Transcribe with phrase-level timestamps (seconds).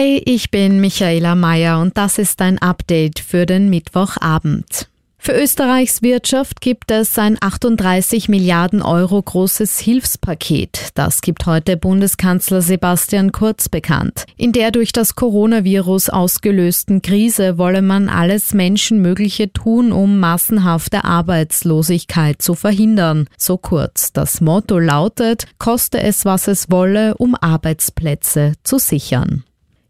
[0.00, 4.88] Hey, ich bin Michaela Mayer und das ist ein Update für den Mittwochabend.
[5.18, 10.90] Für Österreichs Wirtschaft gibt es ein 38 Milliarden Euro großes Hilfspaket.
[10.94, 14.24] Das gibt heute Bundeskanzler Sebastian Kurz bekannt.
[14.36, 22.40] In der durch das Coronavirus ausgelösten Krise wolle man alles Menschenmögliche tun, um massenhafte Arbeitslosigkeit
[22.40, 23.26] zu verhindern.
[23.36, 24.12] So kurz.
[24.12, 29.42] Das Motto lautet, koste es, was es wolle, um Arbeitsplätze zu sichern.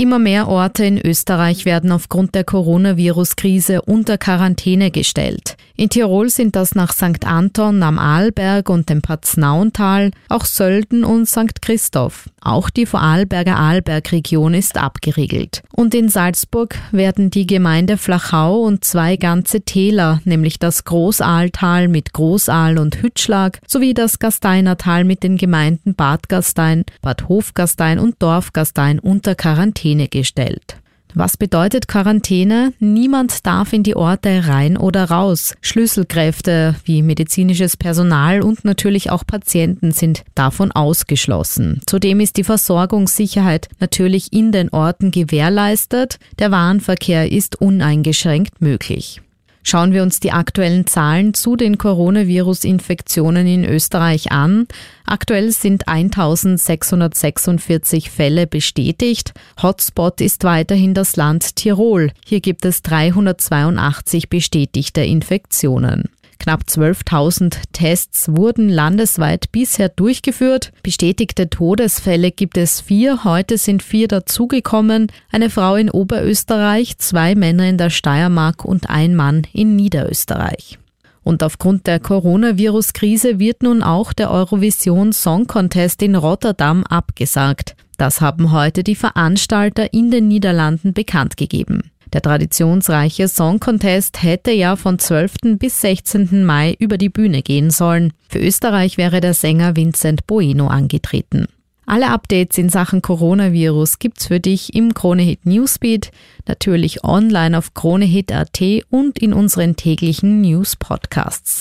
[0.00, 5.58] Immer mehr Orte in Österreich werden aufgrund der Coronavirus-Krise unter Quarantäne gestellt.
[5.80, 7.24] In Tirol sind das nach St.
[7.24, 11.62] Anton am Arlberg und dem Paznauntal, auch Sölden und St.
[11.62, 12.28] Christoph.
[12.42, 15.62] Auch die Vorarlberger Arlbergregion ist abgeriegelt.
[15.72, 22.12] Und in Salzburg werden die Gemeinde Flachau und zwei ganze Täler, nämlich das Großaaltal mit
[22.12, 28.98] Großaal und Hütschlag sowie das Gasteinertal mit den Gemeinden Bad Gastein, Bad Hofgastein und Dorfgastein
[28.98, 30.76] unter Quarantäne Quarantäne gestellt.
[31.14, 32.72] Was bedeutet Quarantäne?
[32.78, 35.54] Niemand darf in die Orte rein oder raus.
[35.60, 41.80] Schlüsselkräfte wie medizinisches Personal und natürlich auch Patienten sind davon ausgeschlossen.
[41.86, 46.18] Zudem ist die Versorgungssicherheit natürlich in den Orten gewährleistet.
[46.38, 49.20] Der Warenverkehr ist uneingeschränkt möglich.
[49.62, 54.66] Schauen wir uns die aktuellen Zahlen zu den Coronavirus-Infektionen in Österreich an.
[55.04, 59.34] Aktuell sind 1646 Fälle bestätigt.
[59.62, 62.12] Hotspot ist weiterhin das Land Tirol.
[62.24, 66.08] Hier gibt es 382 bestätigte Infektionen.
[66.40, 70.72] Knapp 12.000 Tests wurden landesweit bisher durchgeführt.
[70.82, 73.24] Bestätigte Todesfälle gibt es vier.
[73.24, 75.12] Heute sind vier dazugekommen.
[75.30, 80.78] Eine Frau in Oberösterreich, zwei Männer in der Steiermark und ein Mann in Niederösterreich.
[81.22, 87.76] Und aufgrund der Coronavirus-Krise wird nun auch der Eurovision Song Contest in Rotterdam abgesagt.
[87.98, 91.89] Das haben heute die Veranstalter in den Niederlanden bekannt gegeben.
[92.12, 95.58] Der traditionsreiche Song Contest hätte ja von 12.
[95.58, 96.44] bis 16.
[96.44, 98.12] Mai über die Bühne gehen sollen.
[98.28, 101.46] Für Österreich wäre der Sänger Vincent Bueno angetreten.
[101.86, 106.12] Alle Updates in Sachen Coronavirus gibt's für dich im Kronehit Newsbeat,
[106.46, 111.58] natürlich online auf kronehit.at und in unseren täglichen News Podcasts.